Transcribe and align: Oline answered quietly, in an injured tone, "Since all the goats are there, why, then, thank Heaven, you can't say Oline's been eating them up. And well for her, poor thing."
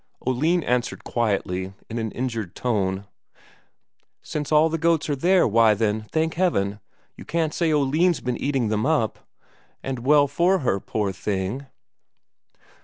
Oline 0.25 0.63
answered 0.63 1.03
quietly, 1.03 1.75
in 1.87 1.99
an 1.99 2.11
injured 2.13 2.55
tone, 2.55 3.05
"Since 4.23 4.51
all 4.51 4.67
the 4.67 4.79
goats 4.79 5.07
are 5.11 5.15
there, 5.15 5.47
why, 5.47 5.75
then, 5.75 6.07
thank 6.11 6.33
Heaven, 6.33 6.79
you 7.15 7.23
can't 7.23 7.53
say 7.53 7.71
Oline's 7.71 8.19
been 8.19 8.35
eating 8.35 8.69
them 8.69 8.83
up. 8.87 9.19
And 9.83 9.99
well 9.99 10.27
for 10.27 10.57
her, 10.65 10.79
poor 10.79 11.11
thing." 11.11 11.67